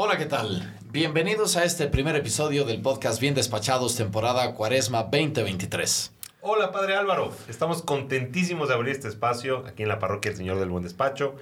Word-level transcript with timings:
Hola, 0.00 0.16
¿qué 0.16 0.26
tal? 0.26 0.78
Bienvenidos 0.92 1.56
a 1.56 1.64
este 1.64 1.88
primer 1.88 2.14
episodio 2.14 2.64
del 2.64 2.80
podcast 2.80 3.20
Bien 3.20 3.34
Despachados, 3.34 3.96
temporada 3.96 4.54
Cuaresma 4.54 5.02
2023. 5.02 6.12
Hola, 6.40 6.70
Padre 6.70 6.94
Álvaro. 6.94 7.32
Estamos 7.48 7.82
contentísimos 7.82 8.68
de 8.68 8.74
abrir 8.74 8.94
este 8.94 9.08
espacio 9.08 9.66
aquí 9.66 9.82
en 9.82 9.88
la 9.88 9.98
parroquia 9.98 10.30
del 10.30 10.38
Señor 10.38 10.60
del 10.60 10.68
Buen 10.68 10.84
Despacho, 10.84 11.34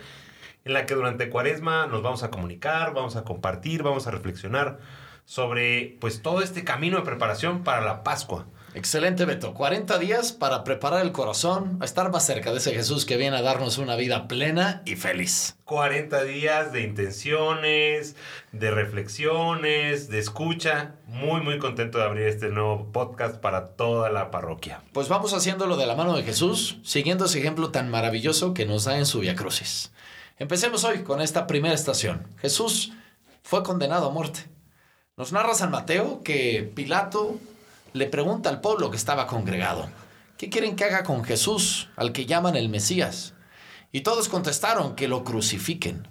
en 0.65 0.73
la 0.73 0.87
que 0.87 0.95
durante 0.95 1.29
Cuaresma 1.29 1.87
nos 1.87 2.03
vamos 2.03 2.23
a 2.23 2.31
comunicar, 2.31 2.95
vamos 2.95 3.17
a 3.17 3.25
compartir, 3.25 3.83
vamos 3.83 4.07
a 4.07 4.11
reflexionar 4.11 4.79
sobre 5.27 5.99
pues 6.01 6.23
todo 6.23 6.41
este 6.41 6.65
camino 6.65 6.97
de 6.97 7.03
preparación 7.03 7.63
para 7.63 7.85
la 7.85 8.03
Pascua. 8.05 8.47
Excelente, 8.77 9.25
Beto. 9.25 9.55
40 9.55 9.99
días 9.99 10.33
para 10.33 10.63
preparar 10.63 11.01
el 11.01 11.11
corazón 11.11 11.79
a 11.81 11.87
estar 11.87 12.13
más 12.13 12.27
cerca 12.27 12.53
de 12.53 12.59
ese 12.59 12.75
Jesús 12.75 13.07
que 13.07 13.17
viene 13.17 13.35
a 13.39 13.41
darnos 13.41 13.79
una 13.79 13.97
vida 13.97 14.29
plena 14.29 14.83
y 14.85 14.97
feliz. 14.97 15.57
40 15.65 16.25
días 16.25 16.73
de 16.75 16.83
intenciones, 16.83 18.17
de 18.53 18.71
reflexiones, 18.71 20.11
de 20.11 20.19
escucha. 20.19 20.97
Muy, 21.07 21.41
muy 21.41 21.59
contento 21.59 21.97
de 21.97 22.05
abrir 22.05 22.27
este 22.27 22.51
nuevo 22.51 22.93
podcast 22.93 23.37
para 23.37 23.69
toda 23.69 24.11
la 24.11 24.31
parroquia. 24.31 24.83
Pues 24.93 25.09
vamos 25.09 25.33
haciéndolo 25.33 25.79
de 25.79 25.87
la 25.87 25.97
mano 25.97 26.15
de 26.15 26.23
Jesús, 26.23 26.79
siguiendo 26.83 27.25
ese 27.25 27.39
ejemplo 27.39 27.71
tan 27.71 27.89
maravilloso 27.89 28.53
que 28.53 28.67
nos 28.67 28.85
da 28.85 28.99
en 28.99 29.07
su 29.07 29.21
Via 29.21 29.37
Crucis. 29.37 29.91
Empecemos 30.37 30.85
hoy 30.85 31.03
con 31.03 31.23
esta 31.23 31.47
primera 31.47 31.75
estación. 31.75 32.27
Jesús 32.43 32.93
fue 33.43 33.63
condenado 33.63 34.09
a 34.09 34.13
muerte. 34.13 34.41
Nos 35.17 35.33
narra 35.33 35.55
San 35.55 35.71
Mateo 35.71 36.23
que 36.23 36.71
Pilato 36.75 37.41
le 37.97 38.07
pregunta 38.07 38.49
al 38.49 38.61
pueblo 38.61 38.91
que 38.91 38.97
estaba 38.97 39.27
congregado, 39.27 39.89
¿qué 40.39 40.49
quieren 40.49 40.77
que 40.77 40.85
haga 40.85 41.03
con 41.03 41.25
Jesús, 41.25 41.89
al 41.97 42.13
que 42.13 42.27
llaman 42.27 42.57
el 42.57 42.69
Mesías? 42.69 43.35
Y 43.91 44.03
todos 44.03 44.29
contestaron 44.29 44.95
que 44.95 45.09
lo 45.09 45.25
crucifiquen. 45.25 46.07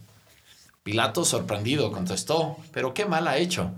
Pilato, 0.84 1.26
sorprendido, 1.26 1.92
contestó, 1.92 2.58
pero 2.72 2.94
qué 2.94 3.06
mal 3.06 3.28
ha 3.28 3.38
hecho. 3.38 3.72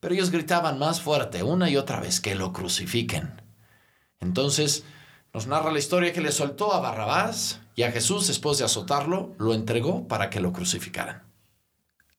Pero 0.00 0.14
ellos 0.14 0.30
gritaban 0.30 0.78
más 0.78 1.00
fuerte, 1.00 1.42
una 1.42 1.70
y 1.70 1.76
otra 1.76 2.00
vez, 2.00 2.20
que 2.20 2.34
lo 2.34 2.52
crucifiquen. 2.52 3.40
Entonces 4.20 4.84
nos 5.32 5.46
narra 5.46 5.72
la 5.72 5.78
historia 5.78 6.12
que 6.12 6.20
le 6.20 6.30
soltó 6.30 6.72
a 6.72 6.80
Barrabás 6.80 7.60
y 7.74 7.82
a 7.82 7.90
Jesús, 7.90 8.28
después 8.28 8.58
de 8.58 8.64
azotarlo, 8.64 9.34
lo 9.38 9.54
entregó 9.54 10.06
para 10.06 10.30
que 10.30 10.40
lo 10.40 10.52
crucificaran. 10.52 11.24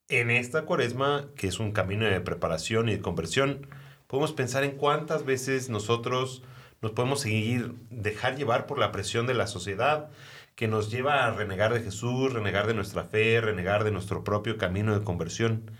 En 0.10 0.30
esta 0.30 0.66
cuaresma, 0.66 1.28
que 1.36 1.48
es 1.48 1.60
un 1.60 1.72
camino 1.72 2.06
de 2.06 2.22
preparación 2.22 2.90
y 2.90 2.94
de 2.94 3.02
conversión, 3.02 3.68
podemos 4.08 4.34
pensar 4.34 4.64
en 4.64 4.72
cuántas 4.72 5.26
veces 5.26 5.70
nosotros 5.70 6.44
nos 6.82 6.92
podemos 6.92 7.22
seguir, 7.22 7.74
dejar 7.90 8.36
llevar 8.38 8.68
por 8.68 8.80
la 8.80 8.92
presión 8.92 9.28
de 9.28 9.34
la 9.34 9.48
sociedad 9.48 10.10
que 10.56 10.68
nos 10.68 10.90
lleva 10.90 11.26
a 11.26 11.32
renegar 11.32 11.74
de 11.74 11.82
Jesús, 11.82 12.32
renegar 12.32 12.68
de 12.68 12.74
nuestra 12.74 13.04
fe, 13.04 13.42
renegar 13.42 13.84
de 13.84 13.92
nuestro 13.92 14.24
propio 14.24 14.58
camino 14.58 14.98
de 14.98 15.04
conversión. 15.04 15.72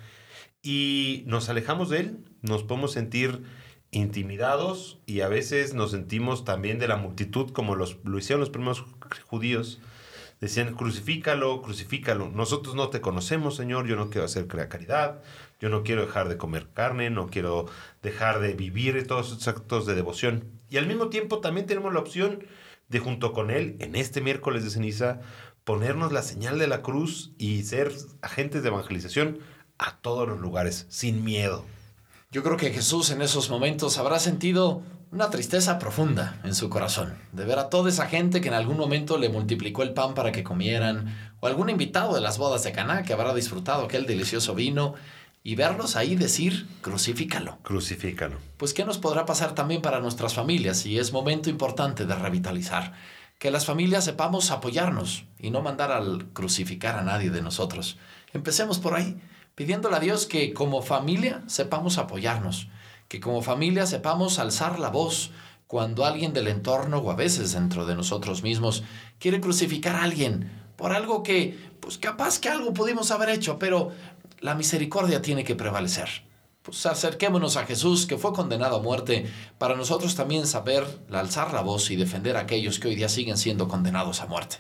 Y 0.62 1.24
nos 1.28 1.50
alejamos 1.50 1.90
de 1.90 2.00
Él, 2.00 2.18
nos 2.42 2.64
podemos 2.64 2.92
sentir 2.92 3.44
intimidados 3.92 5.00
y 5.06 5.22
a 5.22 5.30
veces 5.30 5.74
nos 5.74 5.92
sentimos 5.92 6.44
también 6.44 6.80
de 6.80 6.88
la 6.88 6.98
multitud 6.98 7.52
como 7.52 7.76
los, 7.76 7.98
lo 8.04 8.18
hicieron 8.18 8.42
los 8.42 8.50
primeros 8.50 8.84
judíos. 9.26 9.80
Decían, 10.46 10.76
crucifícalo, 10.76 11.64
crucifícalo. 11.64 12.30
Nosotros 12.30 12.76
no 12.76 12.90
te 12.90 13.02
conocemos, 13.02 13.56
Señor, 13.56 13.88
yo 13.88 13.96
no 13.96 14.12
quiero 14.12 14.26
hacer 14.26 14.46
caridad, 14.46 15.24
yo 15.60 15.70
no 15.70 15.82
quiero 15.82 16.06
dejar 16.06 16.30
de 16.30 16.38
comer 16.38 16.68
carne, 16.72 17.10
no 17.10 17.26
quiero 17.26 17.66
dejar 18.04 18.40
de 18.42 18.54
vivir 18.54 19.08
todos 19.08 19.32
esos 19.32 19.48
actos 19.48 19.88
de 19.88 19.96
devoción. 19.96 20.52
Y 20.70 20.78
al 20.78 20.86
mismo 20.86 21.10
tiempo 21.10 21.40
también 21.40 21.66
tenemos 21.66 21.92
la 21.92 22.00
opción 22.00 22.46
de 22.90 23.00
junto 23.00 23.34
con 23.34 23.50
Él, 23.50 23.76
en 23.80 23.96
este 23.96 24.22
miércoles 24.22 24.64
de 24.64 24.70
ceniza, 24.70 25.20
ponernos 25.64 26.12
la 26.12 26.22
señal 26.22 26.60
de 26.60 26.68
la 26.68 26.84
cruz 26.84 27.32
y 27.40 27.64
ser 27.64 27.92
agentes 28.22 28.62
de 28.62 28.70
evangelización 28.70 29.40
a 29.80 29.98
todos 29.98 30.28
los 30.28 30.40
lugares, 30.40 30.86
sin 30.90 31.24
miedo. 31.24 31.66
Yo 32.30 32.44
creo 32.44 32.58
que 32.58 32.70
Jesús 32.70 33.10
en 33.10 33.24
esos 33.24 33.50
momentos 33.50 33.98
habrá 33.98 34.20
sentido 34.20 34.84
una 35.16 35.30
tristeza 35.30 35.80
profunda 35.80 36.42
en 36.44 36.54
su 36.54 36.70
corazón, 36.70 37.18
de 37.32 37.46
ver 37.46 37.58
a 37.58 37.70
toda 37.70 37.88
esa 37.90 38.08
gente 38.08 38.42
que 38.42 38.50
en 38.50 38.54
algún 38.54 38.76
momento 38.76 39.18
le 39.18 39.30
multiplicó 39.30 39.82
el 39.82 39.94
pan 39.94 40.14
para 40.14 40.34
que 40.34 40.44
comieran, 40.44 41.32
o 41.40 41.48
algún 41.48 41.70
invitado 41.70 42.14
de 42.14 42.20
las 42.20 42.38
bodas 42.38 42.64
de 42.64 42.74
Caná 42.74 43.04
que 43.04 43.14
habrá 43.14 43.34
disfrutado 43.34 43.86
aquel 43.86 44.08
delicioso 44.08 44.54
vino, 44.56 44.94
y 45.42 45.56
verlos 45.56 45.96
ahí 45.96 46.18
decir, 46.18 46.68
crucifícalo. 46.82 47.60
Crucifícalo. 47.64 48.40
Pues 48.58 48.74
¿qué 48.74 48.84
nos 48.84 48.98
podrá 48.98 49.26
pasar 49.26 49.56
también 49.56 49.82
para 49.82 50.02
nuestras 50.02 50.34
familias? 50.34 50.86
Y 50.86 51.00
es 51.00 51.14
momento 51.14 51.50
importante 51.50 52.06
de 52.06 52.16
revitalizar. 52.16 52.92
Que 53.40 53.52
las 53.52 53.66
familias 53.66 54.04
sepamos 54.04 54.52
apoyarnos 54.52 55.24
y 55.40 55.50
no 55.50 55.62
mandar 55.62 55.94
al 55.94 56.26
crucificar 56.34 56.98
a 56.98 57.04
nadie 57.04 57.30
de 57.30 57.42
nosotros. 57.42 57.98
Empecemos 58.34 58.80
por 58.80 58.96
ahí, 58.96 59.22
pidiéndole 59.54 59.96
a 59.96 60.02
Dios 60.02 60.26
que 60.26 60.52
como 60.52 60.82
familia 60.82 61.42
sepamos 61.48 62.00
apoyarnos 62.00 62.68
que 63.08 63.20
como 63.20 63.42
familia 63.42 63.86
sepamos 63.86 64.40
alzar 64.40 64.80
la 64.80 64.90
voz 64.90 65.32
cuando 65.68 66.06
alguien 66.06 66.34
del 66.34 66.48
entorno 66.48 67.00
o 67.00 67.12
a 67.12 67.16
veces 67.16 67.54
dentro 67.54 67.86
de 67.86 67.96
nosotros 67.96 68.44
mismos 68.44 68.84
quiere 69.20 69.42
crucificar 69.42 69.96
a 69.96 70.04
alguien 70.04 70.52
por 70.76 70.92
algo 70.92 71.24
que, 71.24 71.58
pues 71.80 71.98
capaz 71.98 72.40
que 72.40 72.50
algo 72.50 72.74
pudimos 72.74 73.12
haber 73.12 73.30
hecho, 73.30 73.58
pero 73.58 73.92
la 74.40 74.56
misericordia 74.56 75.22
tiene 75.22 75.44
que 75.44 75.56
prevalecer. 75.56 76.10
Pues 76.62 76.86
acerquémonos 76.86 77.58
a 77.58 77.66
Jesús 77.66 78.08
que 78.08 78.18
fue 78.18 78.34
condenado 78.34 78.78
a 78.78 78.82
muerte 78.82 79.32
para 79.58 79.76
nosotros 79.76 80.16
también 80.16 80.48
saber 80.48 80.84
alzar 81.12 81.54
la 81.54 81.62
voz 81.62 81.92
y 81.92 81.96
defender 81.96 82.38
a 82.38 82.42
aquellos 82.42 82.80
que 82.80 82.88
hoy 82.88 82.96
día 82.96 83.10
siguen 83.10 83.38
siendo 83.38 83.68
condenados 83.68 84.22
a 84.22 84.26
muerte. 84.26 84.58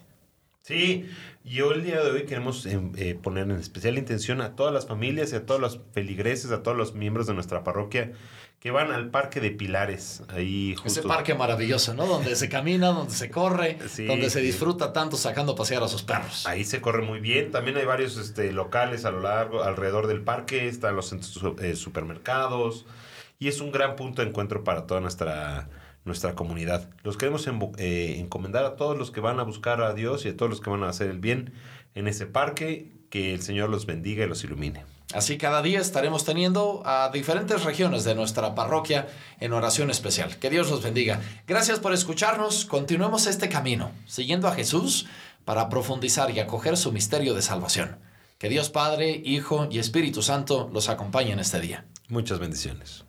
Sí, 0.65 1.07
yo 1.43 1.73
el 1.73 1.83
día 1.83 2.03
de 2.03 2.09
hoy 2.09 2.25
queremos 2.25 2.65
em, 2.65 2.91
eh, 2.97 3.13
poner 3.13 3.43
en 3.43 3.51
especial 3.51 3.99
intención 3.99 4.41
a 4.41 4.55
todas 4.55 4.73
las 4.73 4.87
familias 4.87 5.31
y 5.31 5.35
a 5.35 5.45
todos 5.45 5.61
los 5.61 5.79
feligreses, 5.91 6.49
a 6.49 6.63
todos 6.63 6.75
los 6.75 6.95
miembros 6.95 7.27
de 7.27 7.35
nuestra 7.35 7.63
parroquia 7.63 8.13
que 8.59 8.71
van 8.71 8.91
al 8.91 9.11
Parque 9.11 9.39
de 9.39 9.51
Pilares. 9.51 10.23
Ahí 10.29 10.73
justo. 10.73 11.01
Ese 11.01 11.07
parque 11.07 11.35
maravilloso, 11.35 11.93
¿no? 11.93 12.07
Donde 12.07 12.35
se 12.35 12.49
camina, 12.49 12.87
donde 12.87 13.13
se 13.13 13.29
corre, 13.29 13.77
donde 14.07 14.31
se 14.31 14.39
disfruta 14.39 14.91
tanto 14.91 15.17
sacando 15.17 15.51
a 15.51 15.55
pasear 15.55 15.83
a 15.83 15.87
sus 15.87 16.01
perros. 16.01 16.47
Ahí 16.47 16.63
se 16.63 16.81
corre 16.81 17.03
muy 17.03 17.19
bien. 17.19 17.51
También 17.51 17.77
hay 17.77 17.85
varios 17.85 18.17
este, 18.17 18.51
locales 18.51 19.05
a 19.05 19.11
lo 19.11 19.19
largo, 19.19 19.61
alrededor 19.61 20.07
del 20.07 20.21
parque. 20.21 20.67
Están 20.67 20.95
los 20.95 21.13
eh, 21.61 21.75
supermercados. 21.75 22.87
Y 23.37 23.49
es 23.49 23.61
un 23.61 23.71
gran 23.71 23.95
punto 23.95 24.23
de 24.23 24.29
encuentro 24.29 24.63
para 24.63 24.87
toda 24.87 24.99
nuestra 24.99 25.69
nuestra 26.05 26.35
comunidad. 26.35 26.89
Los 27.03 27.17
queremos 27.17 27.47
eh, 27.77 28.15
encomendar 28.19 28.63
a 28.63 28.75
todos 28.75 28.97
los 28.97 29.11
que 29.11 29.19
van 29.19 29.39
a 29.39 29.43
buscar 29.43 29.81
a 29.81 29.93
Dios 29.93 30.25
y 30.25 30.29
a 30.29 30.37
todos 30.37 30.49
los 30.49 30.61
que 30.61 30.69
van 30.69 30.83
a 30.83 30.89
hacer 30.89 31.09
el 31.09 31.19
bien 31.19 31.53
en 31.95 32.07
ese 32.07 32.25
parque. 32.25 32.91
Que 33.09 33.33
el 33.33 33.41
Señor 33.41 33.69
los 33.69 33.85
bendiga 33.85 34.25
y 34.25 34.27
los 34.27 34.43
ilumine. 34.43 34.83
Así 35.13 35.37
cada 35.37 35.61
día 35.61 35.79
estaremos 35.79 36.25
teniendo 36.25 36.81
a 36.85 37.09
diferentes 37.13 37.63
regiones 37.63 38.03
de 38.03 38.15
nuestra 38.15 38.55
parroquia 38.55 39.07
en 39.39 39.53
oración 39.53 39.89
especial. 39.89 40.37
Que 40.37 40.49
Dios 40.49 40.69
los 40.69 40.83
bendiga. 40.83 41.21
Gracias 41.47 41.79
por 41.79 41.93
escucharnos. 41.93 42.65
Continuemos 42.65 43.27
este 43.27 43.47
camino, 43.47 43.91
siguiendo 44.07 44.47
a 44.47 44.55
Jesús 44.55 45.05
para 45.45 45.69
profundizar 45.69 46.31
y 46.31 46.39
acoger 46.39 46.75
su 46.75 46.91
misterio 46.91 47.33
de 47.35 47.43
salvación. 47.43 47.99
Que 48.39 48.49
Dios 48.49 48.69
Padre, 48.69 49.21
Hijo 49.23 49.69
y 49.71 49.79
Espíritu 49.79 50.21
Santo 50.21 50.69
los 50.73 50.89
acompañen 50.89 51.39
este 51.39 51.61
día. 51.61 51.85
Muchas 52.09 52.39
bendiciones. 52.39 53.04